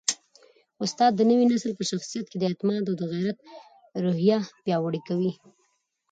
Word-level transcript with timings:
استاد 0.85 1.11
د 1.15 1.21
نوي 1.29 1.45
نسل 1.51 1.71
په 1.79 1.83
شخصیت 1.91 2.25
کي 2.31 2.37
د 2.39 2.43
اعتماد 2.49 2.83
او 2.91 2.97
غیرت 3.13 3.37
روحیه 4.03 4.39
پیاوړې 4.63 5.01
کوي. 5.07 5.31